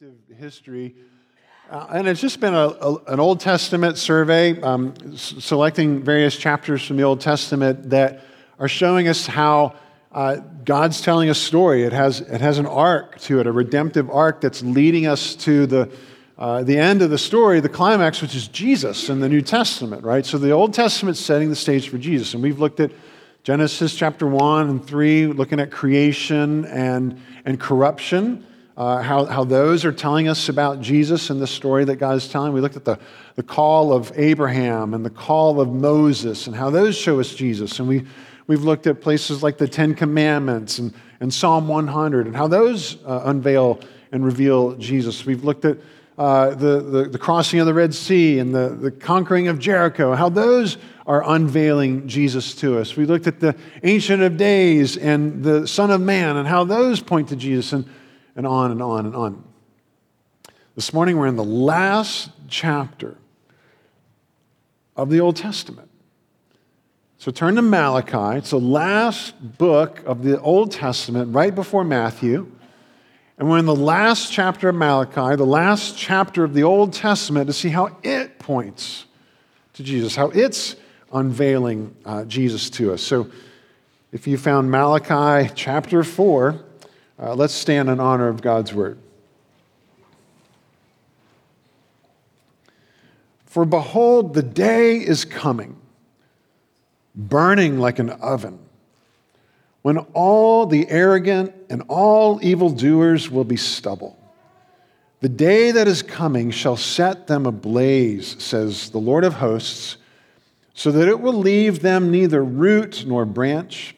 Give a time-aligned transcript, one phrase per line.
[0.00, 0.92] redemptive history.
[1.70, 6.36] Uh, and it's just been a, a, an Old Testament survey, um, s- selecting various
[6.36, 8.24] chapters from the Old Testament that
[8.58, 9.76] are showing us how
[10.10, 11.84] uh, God's telling a story.
[11.84, 15.66] It has, it has an arc to it, a redemptive arc that's leading us to
[15.66, 15.92] the,
[16.38, 20.02] uh, the end of the story, the climax, which is Jesus in the New Testament,
[20.02, 20.26] right?
[20.26, 22.34] So the Old Testament's setting the stage for Jesus.
[22.34, 22.90] And we've looked at
[23.44, 28.44] Genesis chapter 1 and 3, looking at creation and, and corruption
[28.76, 32.28] uh, how, how those are telling us about Jesus and the story that God is
[32.28, 32.52] telling.
[32.52, 32.98] We looked at the,
[33.36, 37.78] the call of Abraham and the call of Moses and how those show us Jesus.
[37.78, 38.04] And we,
[38.48, 42.98] we've looked at places like the Ten Commandments and, and Psalm 100 and how those
[43.04, 45.24] uh, unveil and reveal Jesus.
[45.24, 45.78] We've looked at
[46.16, 50.14] uh, the, the, the, crossing of the Red Sea and the, the conquering of Jericho,
[50.14, 50.78] how those
[51.08, 52.96] are unveiling Jesus to us.
[52.96, 57.00] We looked at the Ancient of Days and the Son of Man and how those
[57.00, 57.72] point to Jesus.
[57.72, 57.84] And
[58.36, 59.44] and on and on and on.
[60.74, 63.16] This morning, we're in the last chapter
[64.96, 65.90] of the Old Testament.
[67.18, 68.38] So turn to Malachi.
[68.38, 72.50] It's the last book of the Old Testament, right before Matthew.
[73.38, 77.46] And we're in the last chapter of Malachi, the last chapter of the Old Testament,
[77.46, 79.06] to see how it points
[79.72, 80.76] to Jesus, how it's
[81.12, 83.02] unveiling uh, Jesus to us.
[83.02, 83.30] So
[84.12, 86.60] if you found Malachi chapter 4,
[87.18, 88.98] uh, let's stand in honor of God's word.
[93.46, 95.76] For behold, the day is coming,
[97.14, 98.58] burning like an oven,
[99.82, 104.18] when all the arrogant and all evildoers will be stubble.
[105.20, 109.98] The day that is coming shall set them ablaze, says the Lord of hosts,
[110.74, 113.94] so that it will leave them neither root nor branch.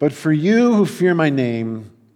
[0.00, 1.92] But for you who fear my name,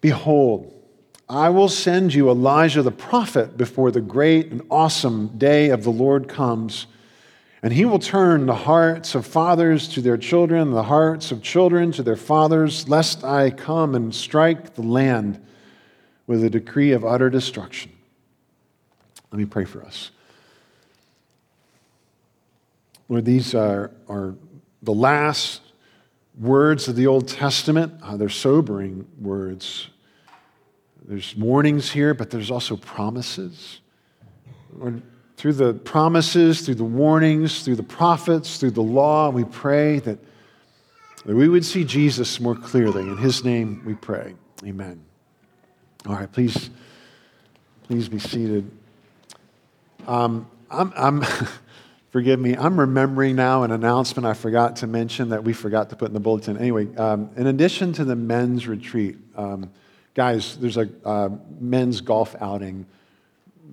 [0.00, 0.74] Behold,
[1.28, 5.90] I will send you Elijah the prophet before the great and awesome day of the
[5.90, 6.86] Lord comes.
[7.62, 11.90] And he will turn the hearts of fathers to their children, the hearts of children
[11.92, 15.44] to their fathers, lest I come and strike the land
[16.26, 17.90] with a decree of utter destruction.
[19.32, 20.12] Let me pray for us.
[23.08, 24.34] Lord, these are, are
[24.82, 25.60] the last
[26.38, 27.92] words of the Old Testament.
[28.02, 29.88] Uh, they're sobering words.
[31.04, 33.80] There's warnings here, but there's also promises.
[34.76, 35.02] Lord,
[35.36, 40.18] through the promises, through the warnings, through the prophets, through the law, we pray that,
[41.24, 43.02] that we would see Jesus more clearly.
[43.02, 44.34] In his name we pray.
[44.64, 45.00] Amen.
[46.06, 46.70] All right, please,
[47.84, 48.70] please be seated.
[50.06, 51.22] Um, I'm, I'm
[52.10, 52.56] Forgive me.
[52.56, 56.14] I'm remembering now an announcement I forgot to mention that we forgot to put in
[56.14, 56.56] the bulletin.
[56.56, 59.70] Anyway, um, in addition to the men's retreat, um,
[60.14, 61.28] guys, there's a uh,
[61.60, 62.86] men's golf outing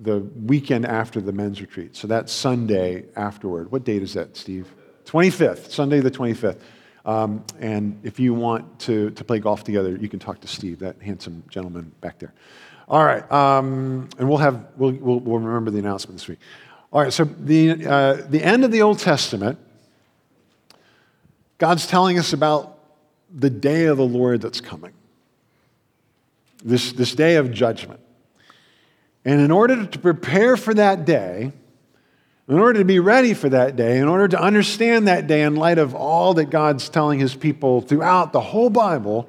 [0.02, 1.96] the weekend after the men's retreat.
[1.96, 3.72] So that's Sunday afterward.
[3.72, 4.70] What date is that, Steve?
[5.06, 6.58] 25th, Sunday the 25th.
[7.06, 10.80] Um, and if you want to, to play golf together, you can talk to Steve,
[10.80, 12.34] that handsome gentleman back there.
[12.88, 13.30] All right.
[13.32, 16.40] Um, and we'll have, we'll, we'll, we'll remember the announcement this week.
[16.96, 19.58] All right, so the, uh, the end of the Old Testament,
[21.58, 22.78] God's telling us about
[23.30, 24.94] the day of the Lord that's coming,
[26.64, 28.00] this, this day of judgment.
[29.26, 31.52] And in order to prepare for that day,
[32.48, 35.54] in order to be ready for that day, in order to understand that day in
[35.54, 39.28] light of all that God's telling his people throughout the whole Bible,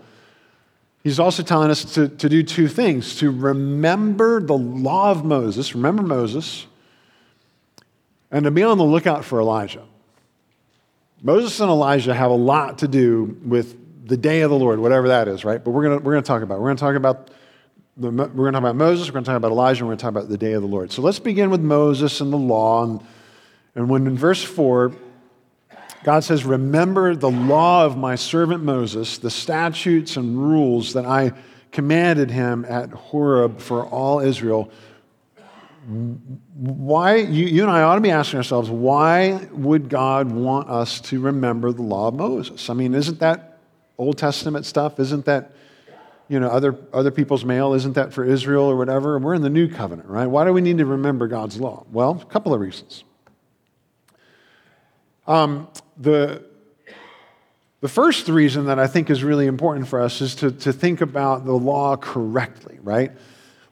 [1.03, 5.75] he's also telling us to, to do two things to remember the law of Moses,
[5.75, 6.65] remember Moses
[8.31, 9.83] and to be on the lookout for Elijah.
[11.21, 15.09] Moses and Elijah have a lot to do with the day of the Lord, whatever
[15.09, 15.63] that is, right?
[15.63, 16.61] But we're going we're gonna talk about it.
[16.61, 17.31] We're going to talk about
[17.97, 19.97] the, we're going to talk about Moses, we're going to talk about Elijah, we're going
[19.97, 20.91] to talk about the day of the Lord.
[20.91, 22.83] So let's begin with Moses and the law.
[22.83, 23.01] And,
[23.75, 24.93] and when in verse 4,
[26.03, 31.31] God says, Remember the law of my servant Moses, the statutes and rules that I
[31.71, 34.71] commanded him at Horeb for all Israel
[35.87, 40.99] why, you, you and I ought to be asking ourselves, why would God want us
[41.01, 42.69] to remember the law of Moses?
[42.69, 43.59] I mean, isn't that
[43.97, 44.99] Old Testament stuff?
[44.99, 45.53] Isn't that
[46.27, 47.73] you know, other, other people's mail?
[47.73, 49.17] Isn't that for Israel or whatever?
[49.17, 50.25] We're in the new covenant, right?
[50.25, 51.85] Why do we need to remember God's law?
[51.91, 53.05] Well, a couple of reasons.
[55.25, 56.43] Um, the,
[57.79, 60.99] the first reason that I think is really important for us is to, to think
[60.99, 63.11] about the law correctly, right?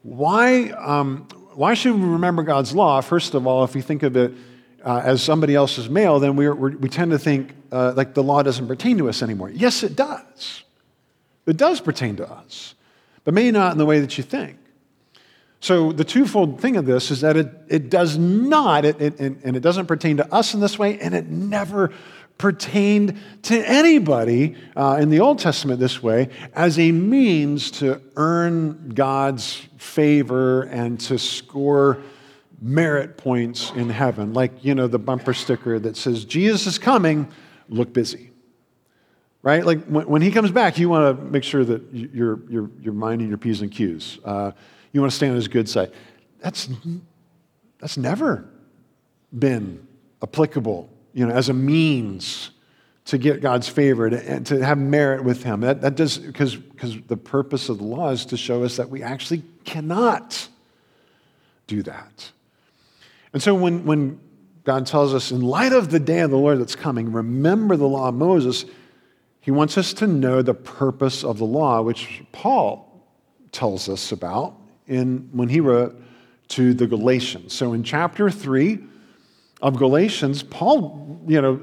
[0.04, 3.02] Why, um, why should we remember God's law?
[3.02, 4.34] First of all, if we think of it
[4.84, 8.44] uh, as somebody else's mail, then we we tend to think uh, like the law
[8.44, 9.50] doesn't pertain to us anymore.
[9.50, 10.63] Yes, it does.
[11.46, 12.75] It does pertain to us,
[13.24, 14.57] but maybe not in the way that you think.
[15.60, 19.56] So, the twofold thing of this is that it, it does not, it, it, and
[19.56, 21.92] it doesn't pertain to us in this way, and it never
[22.38, 28.90] pertained to anybody uh, in the Old Testament this way as a means to earn
[28.90, 32.02] God's favor and to score
[32.62, 34.34] merit points in heaven.
[34.34, 37.32] Like, you know, the bumper sticker that says, Jesus is coming,
[37.70, 38.32] look busy.
[39.42, 39.66] Right?
[39.66, 42.94] Like when, when he comes back, you want to make sure that you're, you're, you're
[42.94, 44.18] minding your P's and Q's.
[44.26, 44.52] Uh,
[44.92, 45.92] you want to stay on his good side.
[46.40, 46.68] That's,
[47.80, 48.50] that's never
[49.38, 49.88] been
[50.24, 52.52] applicable you know, as a means
[53.06, 55.62] to get God's favor and to have merit with Him.
[55.62, 56.58] That, that does, because,
[57.08, 60.48] the purpose of the law is to show us that we actually cannot
[61.66, 62.32] do that.
[63.34, 64.20] And so when, when
[64.66, 67.88] God tells us, in light of the day of the Lord that's coming, remember the
[67.88, 68.66] law of Moses,
[69.40, 73.08] He wants us to know the purpose of the law, which Paul
[73.52, 74.56] tells us about
[74.88, 76.00] in, when he wrote
[76.50, 77.54] to the Galatians.
[77.54, 78.80] So in chapter 3,
[79.62, 81.62] of Galatians, Paul, you know,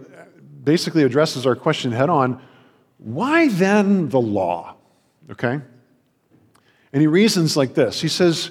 [0.64, 2.40] basically addresses our question head on
[2.98, 4.76] why then the law?
[5.30, 5.60] Okay?
[6.92, 8.50] And he reasons like this He says,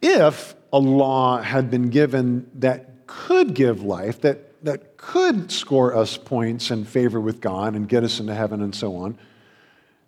[0.00, 6.16] if a law had been given that could give life, that, that could score us
[6.16, 9.18] points and favor with God and get us into heaven and so on,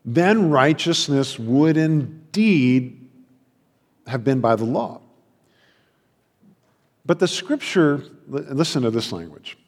[0.05, 3.09] then righteousness would indeed
[4.07, 5.01] have been by the law.
[7.05, 9.59] But the scripture, listen to this language.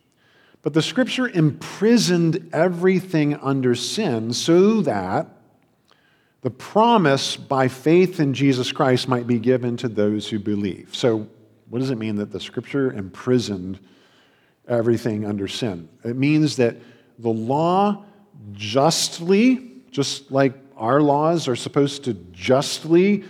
[0.63, 5.29] But the scripture imprisoned everything under sin so that
[6.41, 10.95] the promise by faith in Jesus Christ might be given to those who believe.
[10.95, 11.27] So,
[11.69, 13.81] what does it mean that the scripture imprisoned
[14.69, 15.89] everything under sin?
[16.05, 16.77] It means that
[17.19, 18.05] the law
[18.53, 23.25] justly, just like our laws are supposed to justly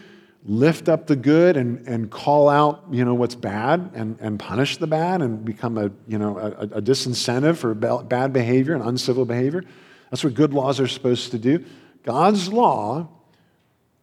[0.44, 4.76] lift up the good and, and call out you know what's bad and, and punish
[4.76, 9.24] the bad and become a you know a, a disincentive for bad behavior and uncivil
[9.24, 9.64] behavior.
[10.10, 11.64] That's what good laws are supposed to do.
[12.02, 13.08] God's law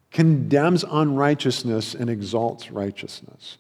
[0.10, 3.58] condemns unrighteousness and exalts righteousness.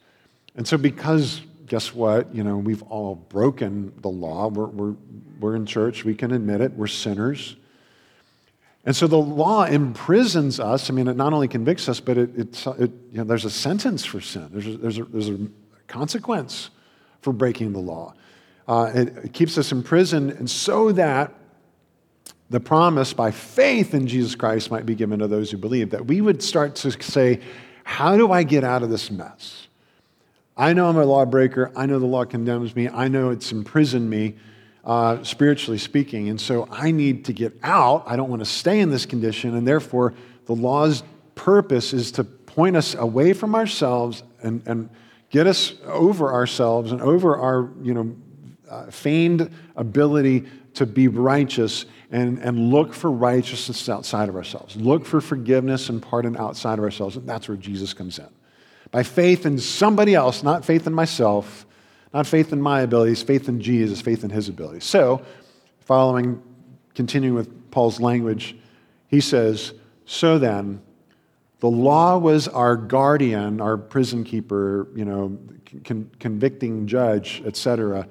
[0.56, 4.96] And so because guess what you know we've all broken the law we're, we're,
[5.40, 7.56] we're in church we can admit it we're sinners
[8.86, 10.90] and so the law imprisons us.
[10.90, 13.52] I mean, it not only convicts us, but it, it, it you know, there's a
[13.52, 15.48] sentence for sin, there's a, there's a, there's a
[15.88, 16.70] consequence
[17.22, 18.14] for breaking the law.
[18.68, 21.34] Uh, it, it keeps us in prison, and so that
[22.50, 26.08] the promise by faith in Jesus Christ might be given to those who believe, that
[26.08, 27.40] we would start to say,
[27.84, 29.68] How do I get out of this mess?
[30.58, 31.72] I know I'm a lawbreaker.
[31.76, 32.90] I know the law condemns me.
[32.90, 34.36] I know it's imprisoned me
[34.84, 36.30] uh, spiritually speaking.
[36.30, 38.04] And so I need to get out.
[38.08, 39.56] I don't want to stay in this condition.
[39.56, 40.14] And therefore,
[40.46, 41.04] the law's
[41.36, 44.90] purpose is to point us away from ourselves and, and
[45.30, 48.16] get us over ourselves and over our you know,
[48.70, 54.76] uh, feigned ability to be righteous and, and look for righteousness outside of ourselves.
[54.76, 57.18] Look for forgiveness and pardon outside of ourselves.
[57.18, 58.28] And that's where Jesus comes in.
[58.92, 61.66] By faith in somebody else, not faith in myself,
[62.14, 64.84] not faith in my abilities, faith in Jesus, faith in his abilities.
[64.84, 65.24] So,
[65.80, 66.42] following,
[66.94, 68.56] continuing with Paul's language,
[69.08, 69.74] he says,
[70.06, 70.82] So then,
[71.60, 75.38] the law was our guardian, our prison keeper, you know,
[75.86, 78.08] con- convicting judge, etc.,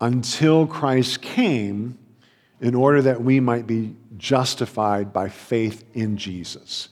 [0.00, 1.98] until Christ came
[2.60, 6.88] in order that we might be justified by faith in Jesus.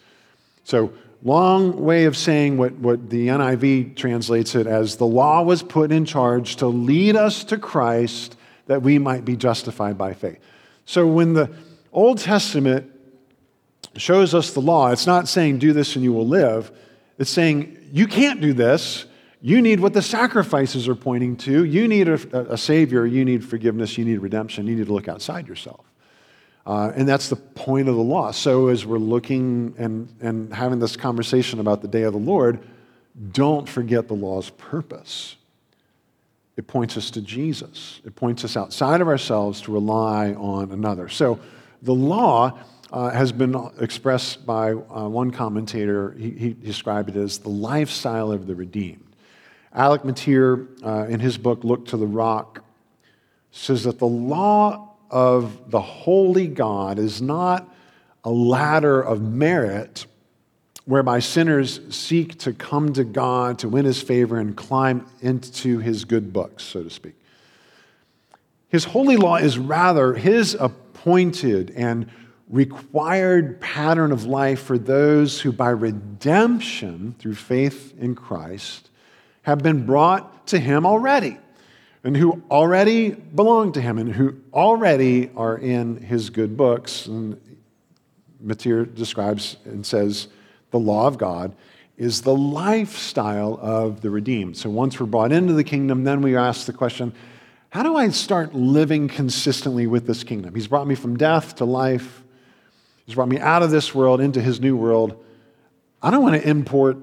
[0.64, 5.62] So, long way of saying what, what the NIV translates it as the law was
[5.62, 8.36] put in charge to lead us to Christ
[8.66, 10.38] that we might be justified by faith.
[10.84, 11.50] So when the
[11.92, 12.90] Old Testament
[13.96, 16.70] shows us the law, it's not saying do this and you will live.
[17.18, 19.06] It's saying you can't do this.
[19.42, 21.64] You need what the sacrifices are pointing to.
[21.64, 23.06] You need a, a Savior.
[23.06, 23.98] You need forgiveness.
[23.98, 24.66] You need redemption.
[24.66, 25.89] You need to look outside yourself.
[26.66, 28.30] Uh, and that's the point of the law.
[28.30, 32.60] So, as we're looking and, and having this conversation about the day of the Lord,
[33.32, 35.36] don't forget the law's purpose.
[36.56, 41.08] It points us to Jesus, it points us outside of ourselves to rely on another.
[41.08, 41.40] So,
[41.82, 42.58] the law
[42.92, 46.12] uh, has been expressed by uh, one commentator.
[46.12, 49.04] He, he, described it as the lifestyle of the redeemed.
[49.72, 52.64] Alec Motyer, uh, in his book, Look to the Rock,
[53.52, 57.68] says that the law of the holy God is not
[58.24, 60.06] a ladder of merit
[60.84, 66.04] whereby sinners seek to come to God to win his favor and climb into his
[66.04, 67.14] good books, so to speak.
[68.68, 72.10] His holy law is rather his appointed and
[72.48, 78.90] required pattern of life for those who, by redemption through faith in Christ,
[79.42, 81.38] have been brought to him already
[82.02, 87.06] and who already belong to him and who already are in his good books.
[87.06, 87.40] And
[88.42, 90.28] Motyer describes and says
[90.70, 91.54] the law of God
[91.98, 94.56] is the lifestyle of the redeemed.
[94.56, 97.12] So once we're brought into the kingdom, then we ask the question
[97.70, 100.56] how do I start living consistently with this kingdom?
[100.56, 102.22] He's brought me from death to life,
[103.06, 105.22] He's brought me out of this world into His new world.
[106.02, 106.96] I don't want to import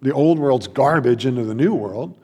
[0.00, 2.16] the old world's garbage into the new world.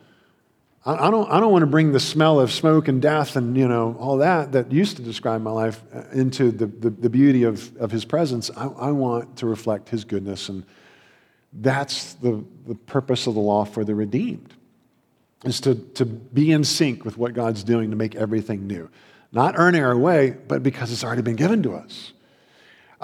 [0.87, 3.67] I, don't, I don't want to bring the smell of smoke and death and, you
[3.67, 7.45] know, all that that used to describe my life uh, into the, the, the beauty
[7.45, 8.50] of, of his presence.
[8.55, 10.50] I, I want to reflect his goodness.
[10.50, 10.64] And
[11.55, 14.53] that's the, the purpose of the law for the redeemed,
[15.45, 18.91] is to, to be in sync with what God's doing to make everything new.
[19.33, 22.12] Not earning our way, but because it's already been given to us.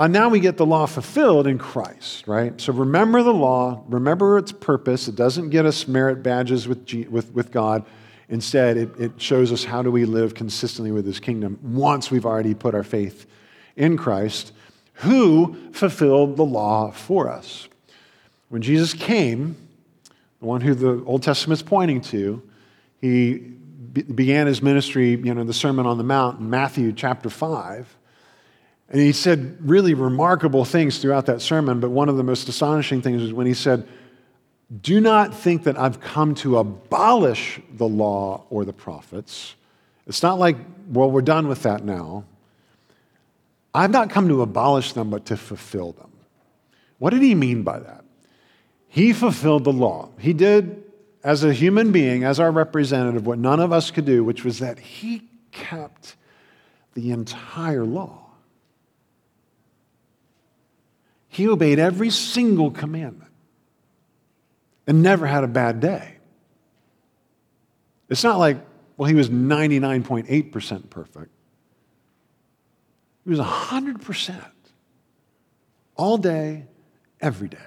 [0.01, 2.59] Uh, now we get the law fulfilled in Christ, right?
[2.59, 5.09] So remember the law, remember its purpose.
[5.09, 7.85] It doesn't get us merit badges with, G, with, with God.
[8.31, 12.25] Instead, it, it shows us how do we live consistently with his kingdom once we've
[12.25, 13.27] already put our faith
[13.77, 14.53] in Christ,
[14.95, 17.69] who fulfilled the law for us.
[18.49, 19.55] When Jesus came,
[20.39, 22.43] the one who the Old Testament is pointing to,
[23.03, 27.29] he be- began his ministry, you know, the Sermon on the Mount in Matthew chapter
[27.29, 27.99] 5.
[28.91, 33.03] And he said really remarkable things throughout that sermon, but one of the most astonishing
[33.03, 33.87] things was when he said,
[34.83, 39.55] Do not think that I've come to abolish the law or the prophets.
[40.09, 40.57] It's not like,
[40.89, 42.25] well, we're done with that now.
[43.73, 46.11] I've not come to abolish them, but to fulfill them.
[46.99, 48.05] What did he mean by that?
[48.89, 50.09] He fulfilled the law.
[50.19, 50.83] He did,
[51.23, 54.59] as a human being, as our representative, what none of us could do, which was
[54.59, 56.17] that he kept
[56.95, 58.30] the entire law.
[61.41, 63.31] He obeyed every single commandment
[64.87, 66.19] and never had a bad day.
[68.11, 68.59] It's not like,
[68.99, 71.31] well, he was 99.8% perfect.
[73.25, 74.45] He was 100%
[75.97, 76.67] all day,
[77.23, 77.59] every day,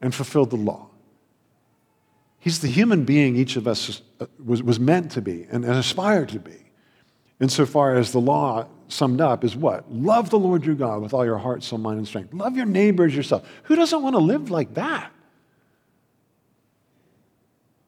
[0.00, 0.88] and fulfilled the law.
[2.38, 6.28] He's the human being each of us uh, was, was meant to be and aspired
[6.28, 6.65] to be,
[7.40, 9.92] insofar as the law summed up is what?
[9.92, 12.32] Love the Lord your God with all your heart, soul, mind, and strength.
[12.32, 13.46] Love your neighbors yourself.
[13.64, 15.12] Who doesn't want to live like that?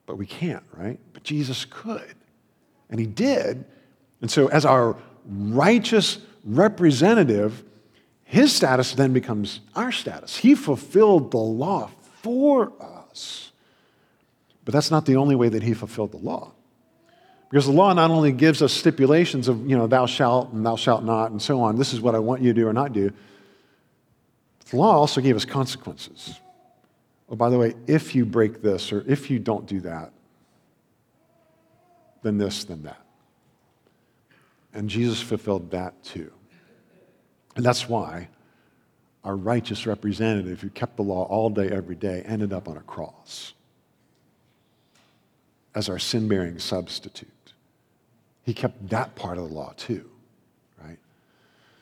[0.07, 0.99] But we can't, right?
[1.13, 2.15] But Jesus could.
[2.91, 3.65] And he did.
[4.21, 7.63] And so, as our righteous representative,
[8.25, 10.37] his status then becomes our status.
[10.37, 11.91] He fulfilled the law
[12.23, 13.53] for us.
[14.65, 16.53] But that's not the only way that he fulfilled the law.
[17.51, 20.77] Because the law not only gives us stipulations of, you know, thou shalt and thou
[20.77, 22.93] shalt not and so on, this is what I want you to do or not
[22.93, 23.11] do,
[24.71, 26.41] the law also gave us consequences.
[27.31, 30.13] Oh, by the way, if you break this or if you don't do that,
[32.23, 33.01] then this, then that.
[34.75, 36.31] And Jesus fulfilled that too.
[37.57, 38.29] And that's why
[39.25, 42.83] our righteous representative who kept the law all day, every day, ended up on a
[42.83, 43.55] cross
[45.75, 47.29] as our sin bearing substitute.
[48.49, 50.09] He kept that part of the law too,
[50.83, 50.97] right?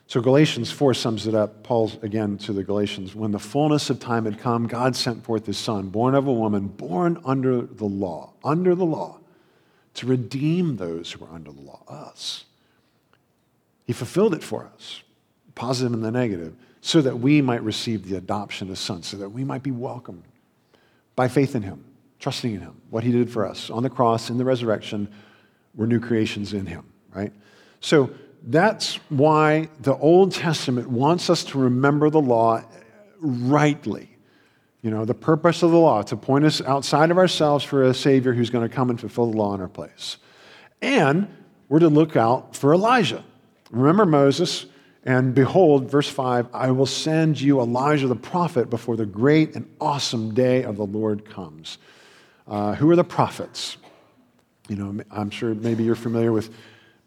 [0.09, 1.63] So Galatians 4 sums it up.
[1.63, 3.15] Paul's again to the Galatians.
[3.15, 6.33] When the fullness of time had come, God sent forth his son, born of a
[6.33, 9.21] woman, born under the law, under the law,
[9.95, 12.47] to redeem those who were under the law, us.
[13.85, 15.05] He fulfilled it for us,
[15.55, 19.31] positive and the negative, so that we might receive the adoption as sons, so that
[19.31, 20.25] we might be welcomed
[21.15, 21.85] by faith in him,
[22.19, 25.07] trusting in him, what he did for us on the cross, in the resurrection,
[25.77, 27.33] we're new creations in Him, right?
[27.81, 28.11] So
[28.43, 32.63] that's why the Old Testament wants us to remember the law
[33.21, 34.11] rightly.
[34.83, 37.95] You know, the purpose of the law to point us outside of ourselves for a
[37.95, 40.17] Savior who's going to come and fulfill the law in our place.
[40.81, 41.29] And
[41.69, 43.25] we're to look out for Elijah.
[43.71, 44.67] Remember Moses,
[45.05, 49.69] and behold, verse 5 I will send you Elijah the prophet before the great and
[49.81, 51.79] awesome day of the Lord comes.
[52.47, 53.77] Uh, who are the prophets?
[54.69, 56.53] You know, I'm sure maybe you're familiar with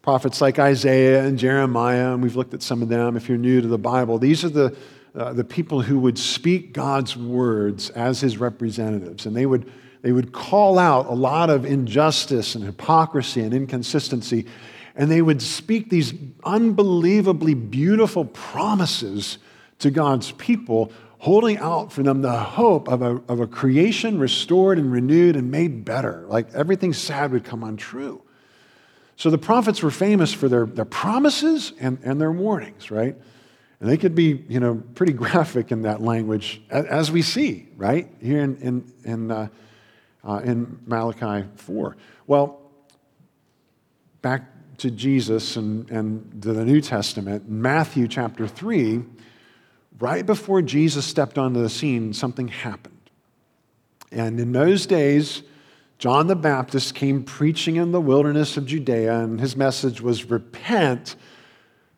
[0.02, 3.60] Prophets like Isaiah and Jeremiah, and we've looked at some of them if you're new
[3.60, 4.18] to the Bible.
[4.18, 4.76] These are the,
[5.14, 10.12] uh, the people who would speak God's words as his representatives, and they would, they
[10.12, 14.46] would call out a lot of injustice and hypocrisy and inconsistency,
[14.96, 16.14] and they would speak these
[16.44, 19.36] unbelievably beautiful promises
[19.80, 24.78] to God's people, holding out for them the hope of a, of a creation restored
[24.78, 26.24] and renewed and made better.
[26.28, 28.22] Like everything sad would come untrue.
[29.16, 33.14] So the prophets were famous for their, their promises and, and their warnings, right?
[33.80, 38.08] And they could be, you know, pretty graphic in that language, as we see, right,
[38.22, 39.48] here in, in, in, uh,
[40.26, 41.98] uh, in Malachi 4.
[42.26, 42.62] Well,
[44.22, 44.44] back
[44.78, 49.02] to Jesus and, and to the New Testament, Matthew chapter 3,
[50.00, 52.96] right before Jesus stepped onto the scene, something happened.
[54.10, 55.42] And in those days,
[55.98, 61.14] John the Baptist came preaching in the wilderness of Judea, and his message was repent,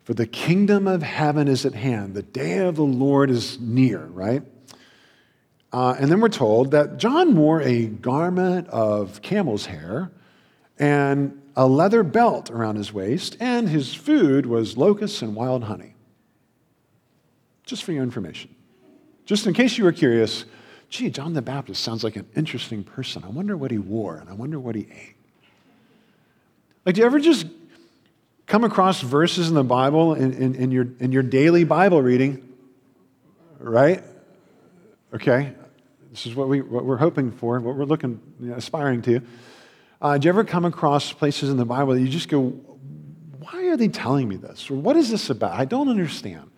[0.02, 2.14] for the kingdom of heaven is at hand.
[2.14, 4.42] The day of the Lord is near, right?
[5.72, 10.10] Uh, and then we're told that John wore a garment of camel's hair
[10.78, 15.91] and a leather belt around his waist, and his food was locusts and wild honey.
[17.64, 18.54] Just for your information.
[19.24, 20.44] Just in case you were curious,
[20.88, 23.24] gee, John the Baptist sounds like an interesting person.
[23.24, 25.16] I wonder what he wore and I wonder what he ate.
[26.84, 27.46] Like, do you ever just
[28.46, 32.46] come across verses in the Bible in, in, in, your, in your daily Bible reading?
[33.58, 34.02] Right?
[35.14, 35.54] Okay.
[36.10, 39.22] This is what, we, what we're hoping for, what we're looking, you know, aspiring to.
[40.02, 42.48] Uh, do you ever come across places in the Bible that you just go,
[43.38, 44.68] why are they telling me this?
[44.68, 45.52] Or what is this about?
[45.58, 46.50] I don't understand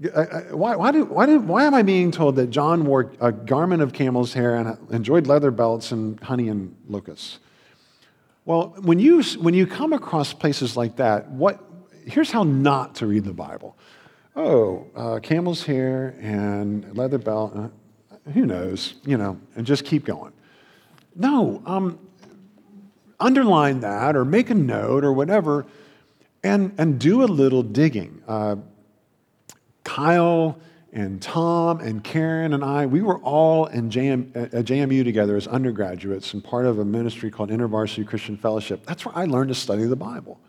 [0.00, 3.82] why, why, do, why, do, why am I being told that John wore a garment
[3.82, 7.38] of camel's hair and enjoyed leather belts and honey and locusts?
[8.46, 11.62] Well, when you, when you come across places like that, what,
[12.06, 13.76] here's how not to read the Bible.
[14.34, 17.68] Oh, uh, camel's hair and leather belt, uh,
[18.32, 20.32] who knows, you know, and just keep going.
[21.14, 21.98] No, um,
[23.18, 25.66] underline that or make a note or whatever
[26.42, 28.22] and, and do a little digging.
[28.26, 28.56] Uh,
[29.90, 30.56] Kyle
[30.92, 35.02] and Tom and Karen and I, we were all in JM, at uh, uh, JMU
[35.02, 38.86] together as undergraduates and part of a ministry called InterVarsity Christian Fellowship.
[38.86, 40.40] That's where I learned to study the Bible.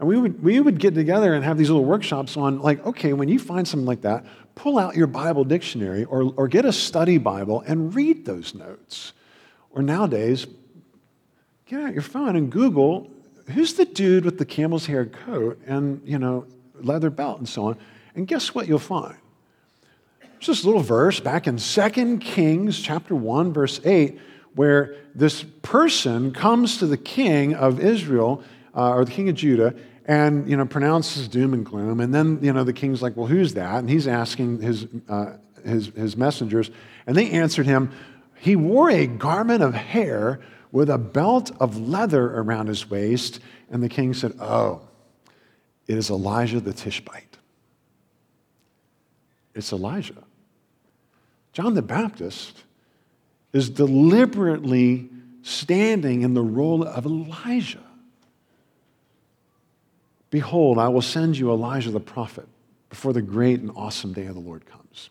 [0.00, 3.12] And we would, we would get together and have these little workshops on, like, okay,
[3.12, 6.72] when you find something like that, pull out your Bible dictionary or, or get a
[6.72, 9.12] study Bible and read those notes.
[9.70, 10.48] Or nowadays,
[11.66, 13.08] get out your phone and Google
[13.54, 16.44] who's the dude with the camel's hair coat and, you know,
[16.80, 17.78] leather belt and so on
[18.18, 19.16] and guess what you'll find?
[20.38, 24.18] It's this little verse back in 2 Kings chapter 1, verse 8,
[24.56, 28.42] where this person comes to the king of Israel,
[28.74, 29.72] uh, or the king of Judah,
[30.04, 32.00] and you know pronounces doom and gloom.
[32.00, 35.34] And then you know the king's like, "Well, who's that?" And he's asking his uh,
[35.64, 36.72] his, his messengers,
[37.06, 37.92] and they answered him,
[38.40, 40.40] "He wore a garment of hair
[40.72, 43.38] with a belt of leather around his waist."
[43.70, 44.80] And the king said, "Oh,
[45.86, 47.27] it is Elijah the Tishbite."
[49.58, 50.22] It's Elijah.
[51.52, 52.62] John the Baptist
[53.52, 55.08] is deliberately
[55.42, 57.82] standing in the role of Elijah.
[60.30, 62.46] Behold, I will send you Elijah the prophet
[62.88, 65.10] before the great and awesome day of the Lord comes.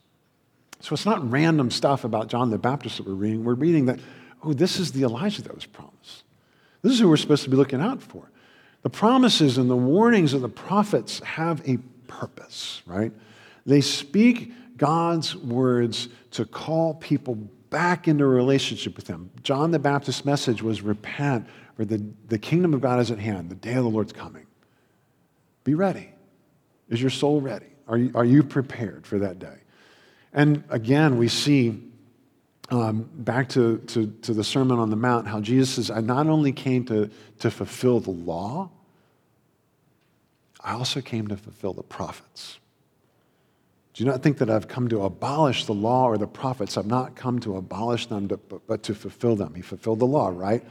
[0.79, 3.43] So it's not random stuff about John the Baptist that we're reading.
[3.43, 3.99] We're reading that,
[4.43, 6.23] oh, this is the Elijah that was promised.
[6.83, 8.31] This is who we're supposed to be looking out for.
[8.83, 13.11] The promises and the warnings of the prophets have a purpose, right?
[13.67, 17.35] They speak God's words to call people
[17.69, 19.29] back into a relationship with Him.
[19.43, 23.49] John the Baptist's message was repent, for the, the kingdom of God is at hand.
[23.49, 24.47] The day of the Lord's coming.
[25.63, 26.09] Be ready.
[26.89, 27.67] Is your soul ready?
[27.87, 29.57] Are you, are you prepared for that day?
[30.31, 31.83] And again, we see
[32.69, 36.27] um, back to, to, to the Sermon on the Mount how Jesus says, I not
[36.27, 38.69] only came to, to fulfill the law,
[40.61, 42.59] I also came to fulfill the prophets.
[43.97, 46.77] Do not think that I've come to abolish the law or the prophets.
[46.77, 48.27] I've not come to abolish them,
[48.67, 49.55] but, to fulfill them.
[49.55, 50.63] He fulfilled the law, right?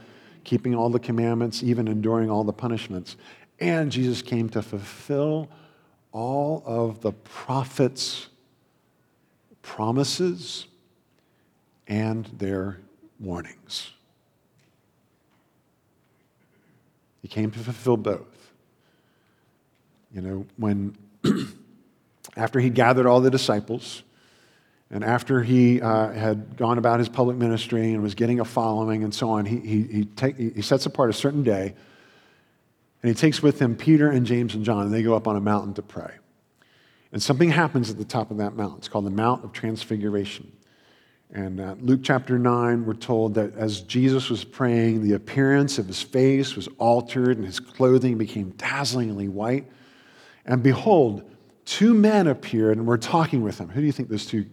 [0.45, 3.17] Keeping all the commandments, even enduring all the punishments.
[3.59, 5.49] And Jesus came to fulfill
[6.13, 8.29] all of the prophets'
[9.61, 10.67] promises
[11.85, 12.79] and their
[13.19, 13.91] warnings.
[17.21, 18.53] He came to fulfill both.
[20.13, 20.95] You know, when
[22.37, 24.03] after he gathered all the disciples,
[24.89, 29.03] and after he uh, had gone about his public ministry and was getting a following
[29.03, 31.73] and so on, he, he, he, take, he sets apart a certain day
[33.01, 35.35] And he takes with him Peter and James and John, and they go up on
[35.35, 36.13] a mountain to pray.
[37.11, 38.77] And something happens at the top of that mountain.
[38.79, 40.51] It's called the Mount of Transfiguration.
[41.33, 45.87] And uh, Luke chapter 9, we're told that as Jesus was praying, the appearance of
[45.87, 49.65] his face was altered and his clothing became dazzlingly white.
[50.45, 51.29] And behold,
[51.67, 53.69] two men appeared and were talking with him.
[53.69, 54.45] Who do you think those two,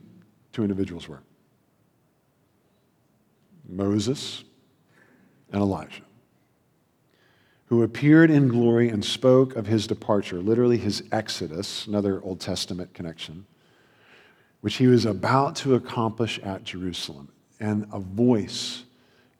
[0.52, 1.22] two individuals were?
[3.66, 4.44] Moses
[5.52, 6.02] and Elijah,
[7.66, 12.92] who appeared in glory and spoke of his departure, literally his exodus, another Old Testament
[12.92, 13.46] connection,
[14.60, 17.28] which he was about to accomplish at Jerusalem.
[17.60, 18.84] And a voice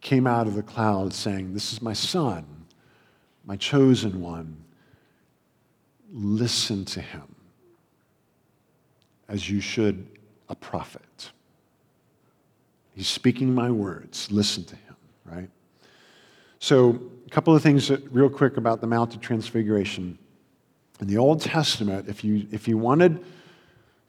[0.01, 2.47] came out of the cloud saying, This is my son,
[3.45, 4.59] my chosen one.
[6.13, 7.34] Listen to him
[9.35, 10.07] as you should
[10.49, 11.33] a prophet.
[12.95, 14.31] He's speaking my words.
[14.31, 15.51] Listen to him, right?
[16.61, 20.17] So, a couple of things that, real quick about the Mount of Transfiguration.
[21.01, 23.25] In the Old Testament, if you, if you wanted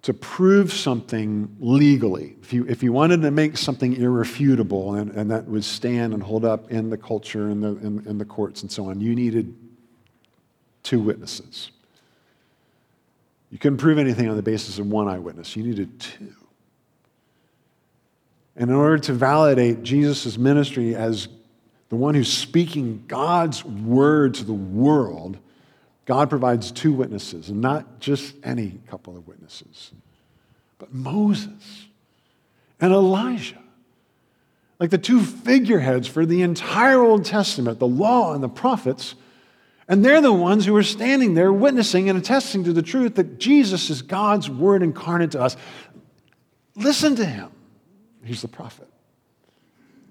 [0.04, 5.32] to prove something legally, if you, if you wanted to make something irrefutable and, and
[5.32, 8.62] that would stand and hold up in the culture and the, in, in the courts
[8.62, 9.56] and so on, you needed
[10.84, 11.72] two witnesses.
[13.56, 16.36] You couldn't prove anything on the basis of one eyewitness, you needed two.
[18.58, 21.30] And in order to validate Jesus' ministry as
[21.88, 25.38] the one who's speaking God's word to the world,
[26.04, 29.94] God provides two witnesses, and not just any couple of witnesses,
[30.78, 31.86] but Moses
[32.82, 33.64] and Elijah.
[34.82, 39.16] Like the two figureheads for the entire Old Testament, the law and the prophets.
[39.88, 43.40] And they're the ones who are standing there witnessing and attesting to the truth that
[43.40, 45.56] Jesus is God's word incarnate to us.
[46.76, 47.52] Listen to him.
[48.24, 48.90] He's the prophet.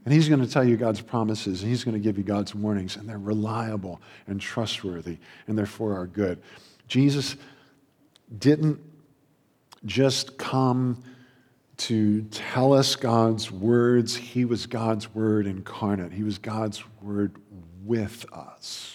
[0.05, 2.55] And he's going to tell you God's promises, and he's going to give you God's
[2.55, 6.43] warnings, and they're reliable and trustworthy, and they're for our good.
[6.87, 7.37] Jesus
[8.39, 8.79] didn't
[9.87, 11.03] just come
[11.77, 16.13] to tell us God's words, he was God's word incarnate.
[16.13, 17.35] He was God's word
[17.83, 18.94] with us.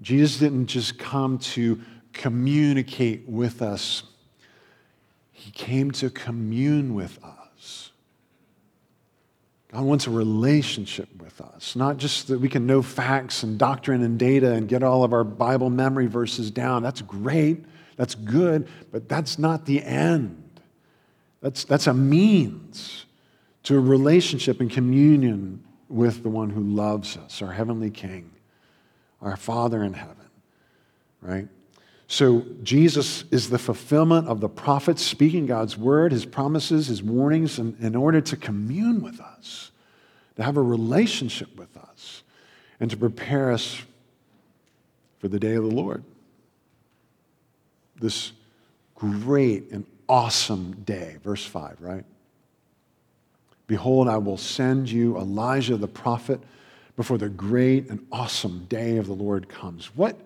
[0.00, 1.80] Jesus didn't just come to
[2.12, 4.02] communicate with us,
[5.32, 7.90] he came to commune with us.
[9.72, 14.02] God wants a relationship with us, not just that we can know facts and doctrine
[14.02, 16.82] and data and get all of our Bible memory verses down.
[16.82, 17.64] That's great,
[17.96, 20.60] that's good, but that's not the end.
[21.42, 23.04] That's, that's a means
[23.64, 28.30] to a relationship and communion with the one who loves us, our heavenly King,
[29.20, 30.16] our Father in heaven,
[31.20, 31.48] right?
[32.08, 37.58] So Jesus is the fulfillment of the prophets speaking God's word, his promises, his warnings,
[37.58, 39.72] in, in order to commune with us,
[40.36, 42.22] to have a relationship with us,
[42.78, 43.82] and to prepare us
[45.18, 46.04] for the day of the Lord.
[47.98, 48.32] This
[48.94, 51.16] great and awesome day.
[51.24, 52.04] Verse 5, right?
[53.66, 56.40] Behold, I will send you Elijah the prophet
[56.96, 59.94] before the great and awesome day of the Lord comes.
[59.94, 60.18] What?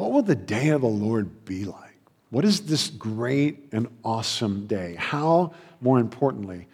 [0.00, 1.96] what will the day of the Lord be like?
[2.30, 4.94] What is this great and awesome day?
[4.98, 6.68] How, more importantly,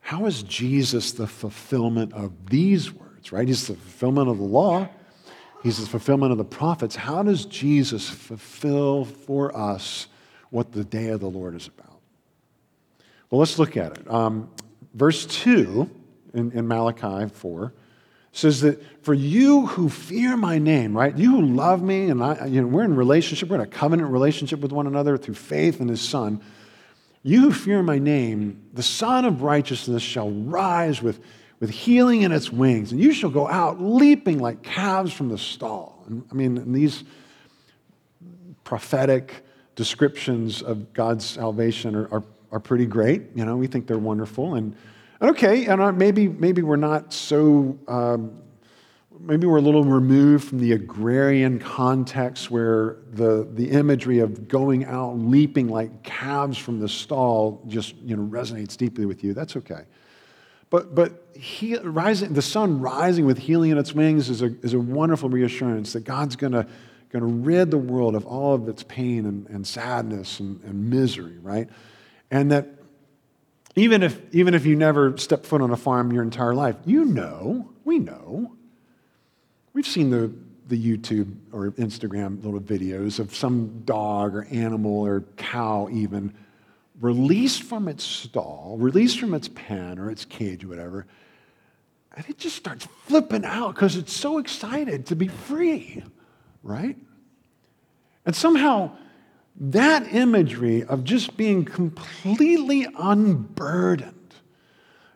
[0.00, 3.46] how is Jesus the fulfillment of these words, right?
[3.46, 4.88] He's the fulfillment of the law,
[5.62, 6.96] he's the fulfillment of the prophets.
[6.96, 10.08] How does Jesus fulfill for us
[10.50, 12.00] what the day of the Lord is about?
[13.30, 14.10] Well, let's look at it.
[14.10, 14.50] Um,
[14.94, 15.88] verse 2
[16.34, 17.72] in, in Malachi 4
[18.32, 21.16] says that for you who fear my name, right?
[21.16, 24.10] You who love me, and I, you know, we're in relationship, we're in a covenant
[24.10, 26.40] relationship with one another through faith in his son.
[27.22, 31.20] You who fear my name, the Sun of righteousness shall rise with,
[31.58, 35.36] with healing in its wings, and you shall go out leaping like calves from the
[35.36, 36.04] stall.
[36.06, 37.04] And, I mean, these
[38.64, 43.22] prophetic descriptions of God's salvation are, are, are pretty great.
[43.34, 44.54] You know, we think they're wonderful.
[44.54, 44.76] And
[45.22, 48.40] Okay, and maybe, maybe we're not so, um,
[49.18, 54.86] maybe we're a little removed from the agrarian context where the, the imagery of going
[54.86, 59.34] out leaping like calves from the stall just you know, resonates deeply with you.
[59.34, 59.82] That's okay.
[60.70, 64.72] But, but he, rising, the sun rising with healing in its wings is a, is
[64.72, 66.66] a wonderful reassurance that God's going to
[67.10, 70.88] going to rid the world of all of its pain and, and sadness and, and
[70.88, 71.68] misery, right?
[72.30, 72.68] And that
[73.76, 77.04] even if, even if you never stepped foot on a farm your entire life, you
[77.04, 78.56] know, we know.
[79.72, 80.32] We've seen the,
[80.68, 86.34] the YouTube or Instagram little videos of some dog or animal or cow, even
[87.00, 91.06] released from its stall, released from its pen or its cage or whatever,
[92.16, 96.02] and it just starts flipping out because it's so excited to be free,
[96.62, 96.96] right?
[98.26, 98.90] And somehow,
[99.56, 104.14] that imagery of just being completely unburdened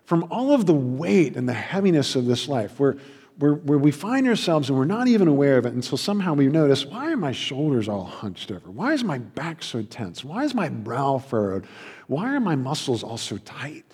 [0.04, 2.96] from all of the weight and the heaviness of this life, where,
[3.38, 6.46] where, where we find ourselves and we're not even aware of it until somehow we
[6.46, 8.70] notice why are my shoulders all hunched over?
[8.70, 10.22] Why is my back so tense?
[10.22, 11.66] Why is my brow furrowed?
[12.06, 13.84] Why are my muscles all so tight?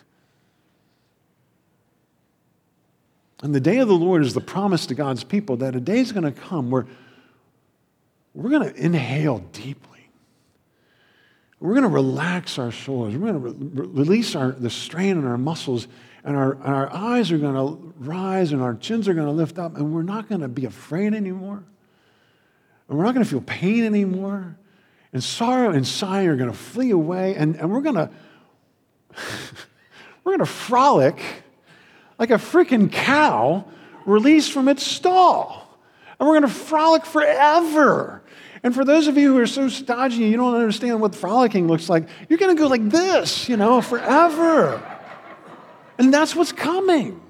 [3.42, 6.00] And the day of the Lord is the promise to God's people that a day
[6.00, 6.86] is going to come where
[8.34, 9.99] we're going to inhale deeply.
[11.60, 13.16] We're going to relax our shoulders.
[13.16, 15.86] We're going to re- release our, the strain in our muscles,
[16.24, 19.32] and our, and our eyes are going to rise, and our chins are going to
[19.32, 21.62] lift up, and we're not going to be afraid anymore.
[22.88, 24.56] And we're not going to feel pain anymore.
[25.12, 28.10] And sorrow and sighing are going to flee away, and, and we're going to
[30.24, 31.20] we're going to frolic
[32.18, 33.64] like a freaking cow
[34.06, 35.78] released from its stall.
[36.18, 38.22] And we're going to frolic forever.
[38.62, 41.88] And for those of you who are so stodgy, you don't understand what frolicking looks
[41.88, 44.82] like, you're going to go like this, you know, forever.
[45.98, 47.20] And that's what's coming.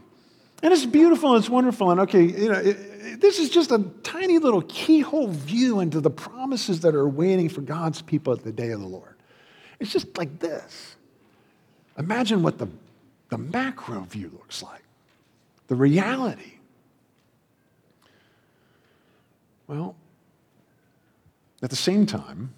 [0.62, 1.90] And it's beautiful and it's wonderful.
[1.90, 6.00] And okay, you know, it, it, this is just a tiny little keyhole view into
[6.00, 9.14] the promises that are waiting for God's people at the day of the Lord.
[9.78, 10.96] It's just like this.
[11.96, 12.68] Imagine what the,
[13.28, 14.82] the macro view looks like,
[15.68, 16.54] the reality.
[19.66, 19.94] Well,
[21.62, 22.54] at the same time,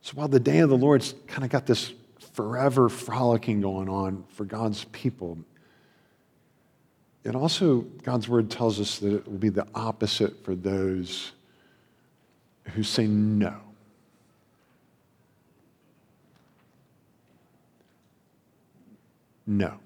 [0.00, 1.92] so while the day of the Lord's kind of got this
[2.32, 5.38] forever frolicking going on for God's people,
[7.24, 11.32] it also, God's word tells us that it will be the opposite for those
[12.74, 13.56] who say no.
[19.46, 19.78] No.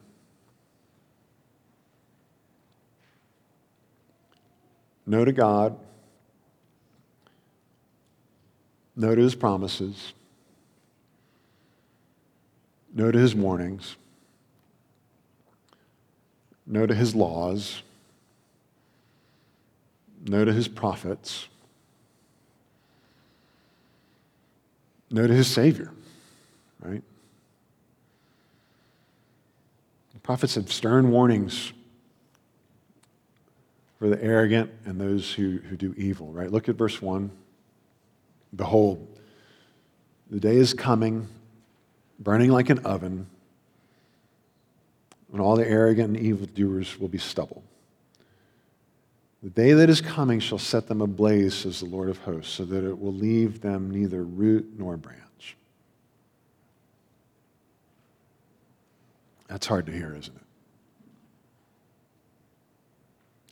[5.07, 5.77] No to God
[8.97, 10.13] no to his promises,
[12.95, 13.97] no to his warnings,
[16.67, 17.83] no to his laws,
[20.27, 21.49] no to his prophets,
[25.11, 25.91] no to his Savior,
[26.81, 27.03] right?
[30.15, 31.73] The prophets have stern warnings
[33.99, 36.51] for the arrogant and those who, who do evil, right?
[36.51, 37.31] Look at verse 1.
[38.55, 39.07] Behold,
[40.31, 41.29] the day is coming,
[42.19, 43.27] burning like an oven,
[45.29, 47.63] when all the arrogant and evildoers will be stubble.
[49.43, 52.65] The day that is coming shall set them ablaze, says the Lord of hosts, so
[52.67, 55.57] that it will leave them neither root nor branch.
[59.49, 60.43] That's hard to hear, isn't it?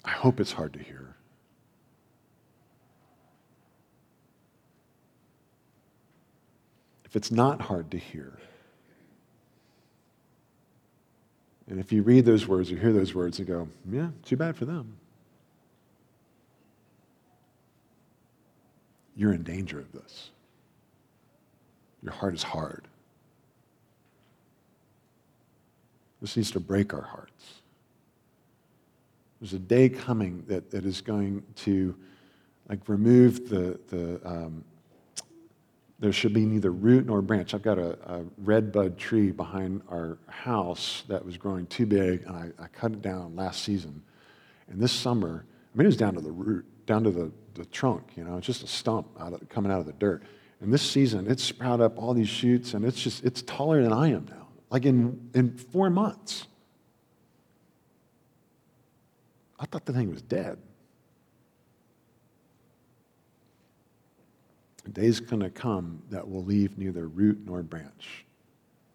[0.04, 1.16] I hope it's hard to hear.
[7.11, 8.38] If it's not hard to hear.
[11.68, 14.55] And if you read those words or hear those words and go, yeah, too bad
[14.57, 14.96] for them,
[19.16, 20.31] you're in danger of this.
[22.01, 22.87] Your heart is hard.
[26.20, 27.61] This needs to break our hearts.
[29.40, 31.96] There's a day coming that, that is going to
[32.68, 34.64] like remove the, the, um,
[36.00, 37.52] there should be neither root nor branch.
[37.52, 42.22] I've got a, a red bud tree behind our house that was growing too big,
[42.26, 44.02] and I, I, cut it down last season.
[44.68, 47.66] And this summer, I mean, it was down to the root, down to the, the
[47.66, 50.22] trunk, you know, it's just a stump out of, coming out of the dirt.
[50.62, 53.92] And this season, it's sprouted up all these shoots, and it's just, it's taller than
[53.92, 56.46] I am now, like in, in four months.
[59.58, 60.58] I thought the thing was dead.
[64.87, 68.25] A day's going to come that will leave neither root nor branch.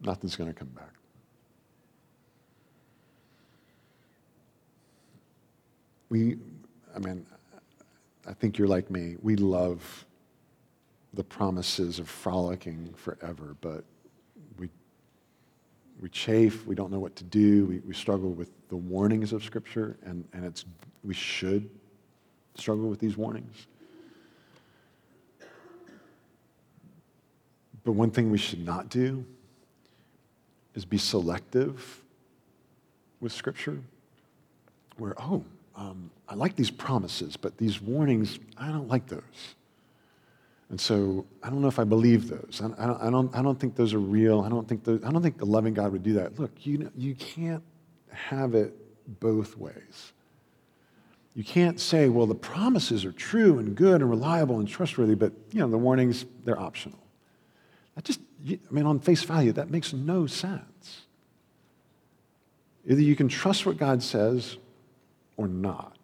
[0.02, 0.94] Nothing's going to come back.
[6.10, 6.38] We,
[6.96, 7.26] I mean,
[8.28, 9.16] I think you're like me.
[9.22, 10.06] We love
[11.14, 13.84] the promises of frolicking forever, but
[14.58, 14.70] we,
[16.02, 19.44] we chafe, we don't know what to do, we, we struggle with the warnings of
[19.44, 20.66] Scripture, and, and it's,
[21.04, 21.70] we should
[22.56, 23.68] struggle with these warnings.
[27.86, 29.24] But one thing we should not do
[30.74, 32.04] is be selective
[33.22, 33.80] with Scripture,
[34.98, 35.44] where, oh,
[35.76, 39.56] um, I like these promises, but these warnings, I don't like those.
[40.70, 42.60] And so I don't know if I believe those.
[42.62, 44.42] I, I, don't, I, don't, I don't think those are real.
[44.42, 46.40] I don't think, those, I don't think the loving God would do that.
[46.40, 47.64] Look, you, you can't
[48.12, 48.74] have it
[49.20, 50.14] both ways.
[51.36, 55.34] You can't say, well, the promises are true and good and reliable and trustworthy, but
[55.52, 56.98] you know, the warnings, they're optional.
[57.96, 61.02] That just, I mean, on face value, that makes no sense.
[62.86, 64.58] Either you can trust what God says
[65.38, 65.98] or not.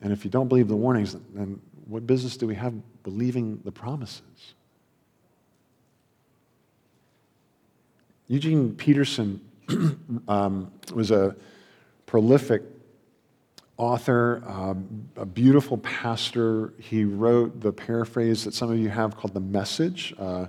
[0.00, 3.72] And if you don't believe the warnings, then what business do we have believing the
[3.72, 4.54] promises?
[8.28, 9.40] Eugene Peterson
[10.28, 11.34] um, was a
[12.06, 12.62] prolific
[13.76, 14.74] author, uh,
[15.20, 16.74] a beautiful pastor.
[16.78, 20.14] He wrote the paraphrase that some of you have called The Message.
[20.18, 20.46] Uh,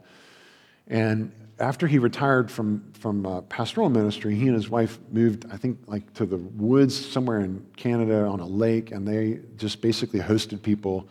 [0.87, 5.57] and after he retired from, from uh, pastoral ministry, he and his wife moved, I
[5.57, 10.19] think, like to the woods somewhere in Canada on a lake, and they just basically
[10.19, 11.07] hosted people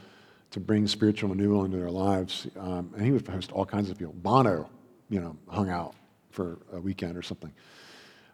[0.50, 2.46] to bring spiritual renewal into their lives.
[2.58, 4.14] Um, and he would host all kinds of people.
[4.14, 4.68] Bono,
[5.08, 5.94] you know, hung out
[6.30, 7.52] for a weekend or something.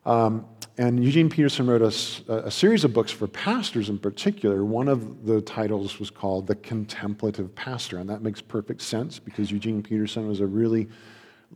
[0.06, 0.46] Um,
[0.78, 4.64] and Eugene Peterson wrote a, a, series of books for pastors in particular.
[4.64, 9.50] One of the titles was called The Contemplative Pastor, and that makes perfect sense because
[9.50, 10.88] Eugene Peterson was a really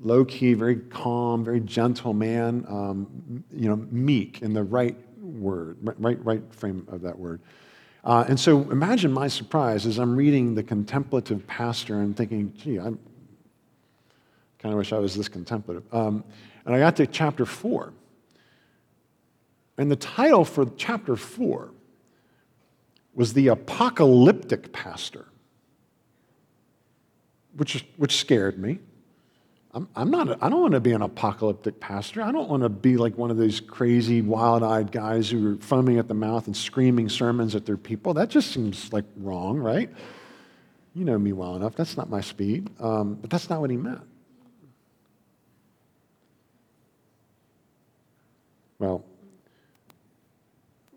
[0.01, 5.79] low key, very calm, very gentle man, um, you know, meek in the right word,
[5.81, 7.41] right, right frame of that word.
[8.05, 12.79] Uh, and so imagine my surprise as I'm reading The Contemplative Pastor and thinking, gee,
[12.79, 12.99] I kind
[14.65, 15.83] of wish I was this contemplative.
[15.95, 16.25] Um,
[16.67, 17.95] and I got to chapter four.
[19.77, 21.73] And the title for chapter four
[23.15, 25.27] was The Apocalyptic Pastor,
[27.57, 28.79] which, which scared me.
[29.73, 32.23] I'm, I'm not, I don't want to be an apocalyptic pastor.
[32.23, 35.57] I don't want to be like one of these crazy, wild eyed guys who are
[35.57, 38.15] foaming at the mouth and screaming sermons at their people.
[38.15, 39.91] That just seems like wrong, right?
[40.95, 41.75] You know me well enough.
[41.75, 42.71] That's not my speed.
[42.79, 44.03] Um, but that's not what he meant.
[48.79, 49.05] Well,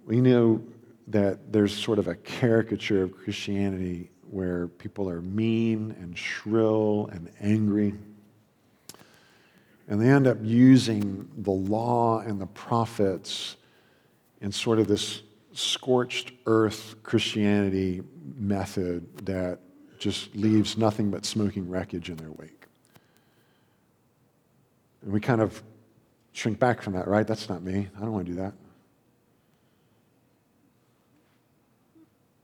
[0.08, 0.64] we know
[1.08, 7.30] that there's sort of a caricature of Christianity where people are mean and shrill and
[7.42, 7.94] angry.
[9.90, 13.58] And they end up using the law and the prophets
[14.42, 18.02] in sort of this scorched earth Christianity
[18.38, 19.60] method that
[20.00, 22.66] just leaves nothing but smoking wreckage in their wake.
[25.02, 25.62] And we kind of
[26.32, 27.28] shrink back from that, right?
[27.28, 27.90] That's not me.
[27.98, 28.54] I don't want to do that.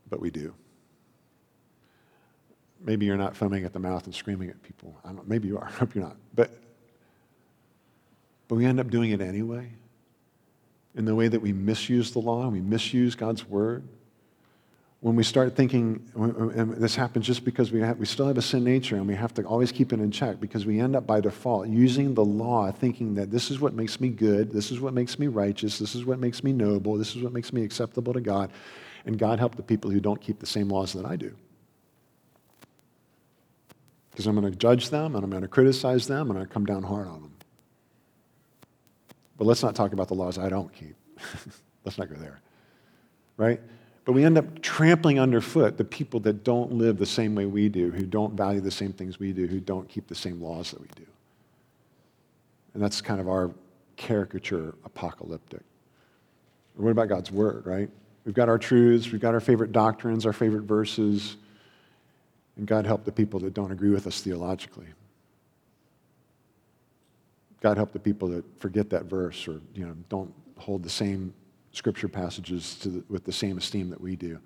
[0.08, 0.54] But we do.
[2.80, 4.94] Maybe you're not foaming at the mouth and screaming at people.
[5.26, 5.66] Maybe you are.
[5.68, 6.16] I hope you're not.
[6.34, 6.50] But,
[8.48, 9.70] but we end up doing it anyway
[10.94, 13.82] in the way that we misuse the law, and we misuse God's word.
[15.00, 18.42] When we start thinking, and this happens just because we, have, we still have a
[18.42, 21.06] sin nature and we have to always keep it in check because we end up
[21.06, 24.80] by default using the law, thinking that this is what makes me good, this is
[24.80, 27.62] what makes me righteous, this is what makes me noble, this is what makes me
[27.62, 28.50] acceptable to God.
[29.06, 31.34] And God help the people who don't keep the same laws that I do.
[34.10, 36.64] Because I'm going to judge them and I'm going to criticize them and to come
[36.64, 37.32] down hard on them.
[39.36, 40.94] But let's not talk about the laws I don't keep.
[41.84, 42.40] let's not go there.
[43.36, 43.60] Right?
[44.04, 47.68] But we end up trampling underfoot the people that don't live the same way we
[47.68, 50.70] do, who don't value the same things we do, who don't keep the same laws
[50.70, 51.06] that we do.
[52.74, 53.50] And that's kind of our
[53.96, 55.62] caricature apocalyptic.
[56.76, 57.88] What about God's word, right?
[58.24, 61.36] We've got our truths, we've got our favorite doctrines, our favorite verses,
[62.56, 64.86] and God help the people that don't agree with us theologically.
[67.60, 71.34] God help the people that forget that verse or you know, don't hold the same
[71.72, 74.38] scripture passages the, with the same esteem that we do.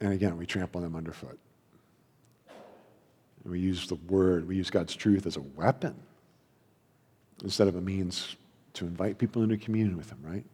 [0.00, 1.38] And again, we trample them underfoot.
[3.44, 5.94] And we use the word, we use God's truth as a weapon
[7.44, 8.36] instead of a means
[8.74, 10.44] to invite people into communion with Him, right?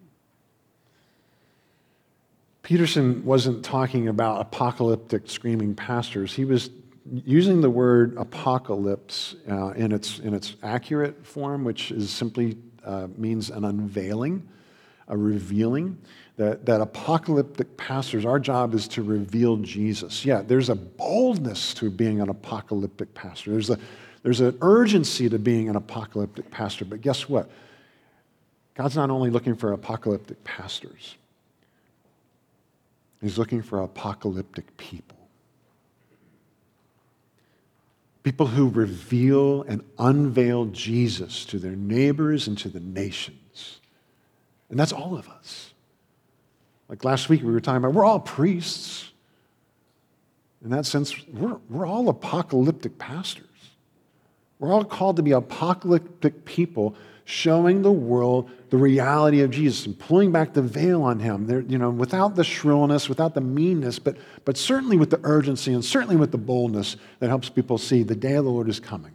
[2.65, 6.33] Peterson wasn't talking about apocalyptic screaming pastors.
[6.33, 6.71] He was
[7.13, 13.09] using the word apocalypse uh, in, its, in its accurate form, which is simply uh,
[13.19, 14.49] means an unveiling,
[15.09, 15.99] a revealing.
[16.37, 20.25] That, that apocalyptic pastors, our job is to reveal Jesus.
[20.25, 23.53] Yeah, there's a boldness to being an apocalyptic pastor.
[23.53, 23.79] There's, a,
[24.23, 26.87] there's an urgency to being an apocalyptic pastor.
[26.87, 27.51] But guess what?
[28.75, 31.17] God's not only looking for apocalyptic pastors.
[33.25, 35.17] He's looking for apocalyptic people.
[38.23, 43.81] People who reveal and unveil Jesus to their neighbors and to the nations.
[44.69, 45.73] And that's all of us.
[46.91, 49.11] Like last week, we were talking about we're all priests.
[50.63, 53.47] In that sense, we're, we're all apocalyptic pastors.
[54.65, 56.97] We're all called to be apocalyptic people
[57.27, 61.77] showing the world the reality of Jesus and pulling back the veil on him, you
[61.77, 66.17] know, without the shrillness, without the meanness, but, but certainly with the urgency and certainly
[66.17, 69.13] with the boldness that helps people see the day of the Lord is coming.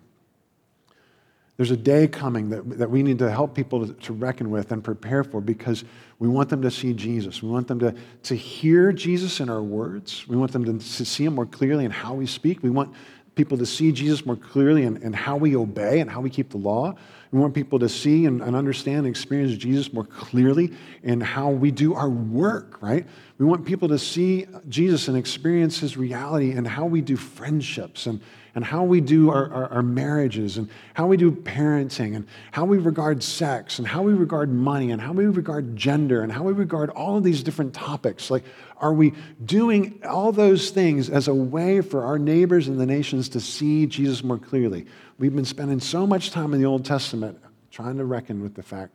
[1.58, 4.72] There's a day coming that, that we need to help people to, to, reckon with
[4.72, 5.84] and prepare for because
[6.18, 7.44] we want them to see Jesus.
[7.44, 7.94] We want them to,
[8.24, 10.26] to hear Jesus in our words.
[10.26, 12.64] We want them to, to see him more clearly in how we speak.
[12.64, 12.94] We want
[13.40, 16.50] people to see Jesus more clearly in, in how we obey and how we keep
[16.50, 16.94] the law.
[17.32, 20.74] We want people to see and, and understand and experience Jesus more clearly
[21.04, 23.08] in how we do our work, right?
[23.38, 28.08] We want people to see Jesus and experience his reality in how we do friendships
[28.08, 28.20] and
[28.56, 32.66] and how we do our, our, our, marriages and how we do parenting and how
[32.66, 36.44] we regard sex and how we regard money and how we regard gender and how
[36.44, 38.32] we regard all of these different topics.
[38.32, 38.44] Like,
[38.80, 39.14] are we
[39.44, 43.86] doing all those things as a way for our neighbors and the nations to see
[43.86, 44.86] Jesus more clearly?
[45.18, 47.40] We've been spending so much time in the Old Testament
[47.72, 48.94] trying to reckon with the fact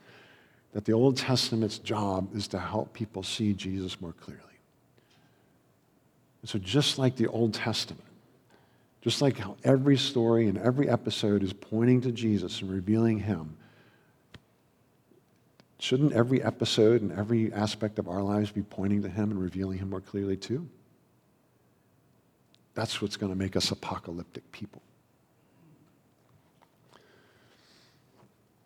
[0.72, 4.42] that the Old Testament's job is to help people see Jesus more clearly.
[6.42, 8.04] And so, just like the Old Testament,
[9.00, 13.56] just like how every story and every episode is pointing to Jesus and revealing Him,
[15.78, 19.78] shouldn't every episode and every aspect of our lives be pointing to Him and revealing
[19.78, 20.68] Him more clearly too?
[22.74, 24.82] That's what's going to make us apocalyptic people.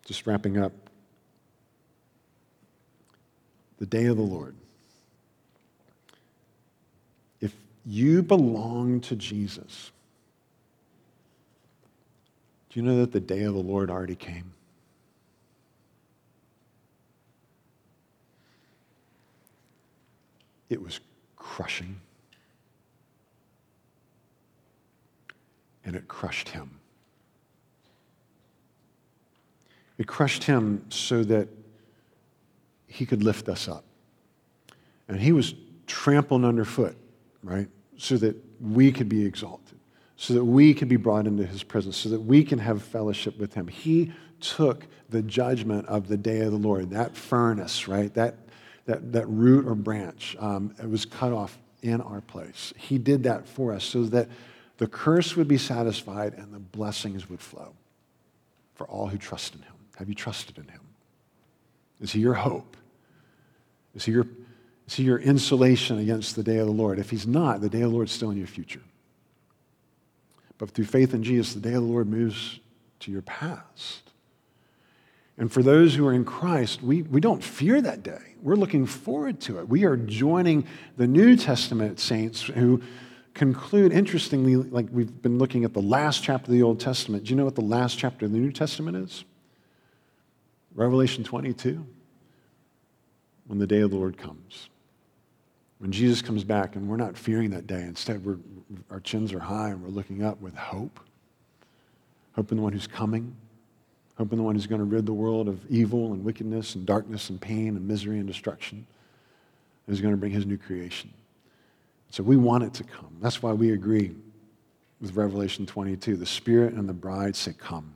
[0.05, 0.71] Just wrapping up
[3.77, 4.55] the day of the Lord.
[7.39, 7.53] If
[7.85, 9.91] you belong to Jesus,
[12.69, 14.53] do you know that the day of the Lord already came?
[20.69, 20.99] It was
[21.35, 21.99] crushing.
[25.83, 26.79] And it crushed him.
[29.97, 31.49] It crushed him so that
[32.87, 33.83] he could lift us up.
[35.07, 35.55] And he was
[35.87, 36.95] trampled underfoot,
[37.43, 37.67] right?
[37.97, 39.79] So that we could be exalted
[40.19, 43.39] so that we could be brought into his presence, so that we can have fellowship
[43.39, 43.69] with him.
[43.69, 44.11] He
[44.41, 48.13] took the judgment of the day of the Lord, that furnace, right?
[48.15, 48.35] That,
[48.85, 52.73] that, that root or branch, um, it was cut off in our place.
[52.77, 54.27] He did that for us so that
[54.77, 57.73] the curse would be satisfied and the blessings would flow
[58.75, 59.73] for all who trust in him.
[59.97, 60.81] Have you trusted in him?
[61.99, 62.77] Is he your hope?
[63.93, 64.25] Is he your,
[64.87, 66.99] is he your insulation against the day of the Lord?
[66.99, 68.81] If he's not, the day of the Lord is still in your future.
[70.57, 72.59] But through faith in Jesus, the day of the Lord moves
[73.01, 74.11] to your past.
[75.39, 78.35] And for those who are in Christ, we, we don't fear that day.
[78.41, 79.69] We're looking forward to it.
[79.69, 80.67] We are joining
[80.97, 82.81] the New Testament saints who
[83.33, 87.23] conclude, interestingly, like we've been looking at the last chapter of the Old Testament.
[87.23, 89.23] Do you know what the last chapter of the New Testament is?
[90.75, 91.85] Revelation 22.
[93.47, 94.67] When the day of the Lord comes.
[95.77, 98.39] When Jesus comes back and we're not fearing that day, instead we're,
[98.91, 100.99] our chins are high and we're looking up with hope.
[102.33, 103.37] Hope in the one who's coming.
[104.19, 107.29] In the one who's going to rid the world of evil and wickedness and darkness
[107.29, 108.85] and pain and misery and destruction.
[109.87, 111.09] And is going to bring his new creation.
[112.09, 113.15] So we want it to come.
[113.21, 114.15] That's why we agree
[114.99, 116.17] with Revelation 22.
[116.17, 117.95] The Spirit and the bride say, Come.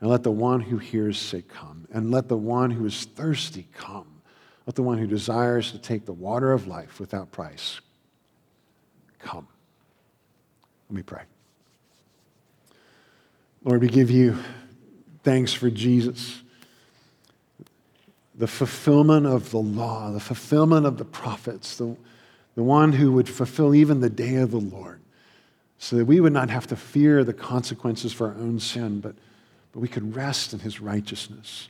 [0.00, 1.86] And let the one who hears say, Come.
[1.92, 4.06] And let the one who is thirsty come.
[4.66, 7.80] Let the one who desires to take the water of life without price
[9.18, 9.46] come.
[10.88, 11.22] Let me pray.
[13.62, 14.36] Lord, we give you
[15.22, 16.42] thanks for Jesus,
[18.34, 21.96] the fulfillment of the law, the fulfillment of the prophets, the,
[22.54, 25.00] the one who would fulfill even the day of the Lord,
[25.78, 29.14] so that we would not have to fear the consequences for our own sin, but,
[29.72, 31.68] but we could rest in his righteousness.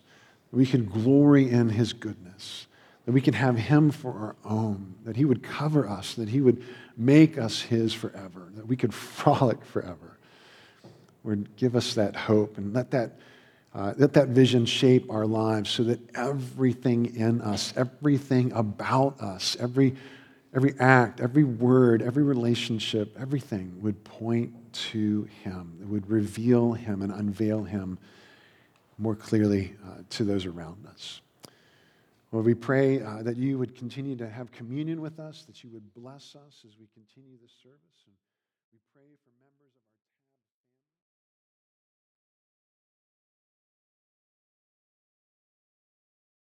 [0.52, 2.66] We could glory in his goodness.
[3.06, 6.40] That we could have him for our own, that he would cover us, that he
[6.40, 6.62] would
[6.96, 10.18] make us his forever, that we could frolic forever.
[11.24, 13.18] Lord, give us that hope and let that,
[13.74, 19.56] uh, let that vision shape our lives so that everything in us, everything about us,
[19.60, 19.94] every,
[20.54, 27.02] every act, every word, every relationship, everything would point to him, it would reveal him
[27.02, 27.98] and unveil him
[28.98, 31.20] more clearly uh, to those around us.
[32.32, 35.70] Lord, we pray uh, that you would continue to have communion with us, that you
[35.70, 37.90] would bless us as we continue this service.